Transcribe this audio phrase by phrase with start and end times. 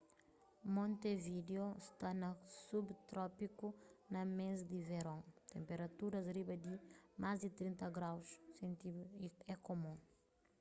[0.75, 2.29] montevideo sta na
[2.65, 3.67] subtropiku;
[4.13, 5.21] na mês di veron
[5.53, 6.73] tenperaturas riba di
[7.23, 8.79] +30°c
[9.53, 9.97] é kumun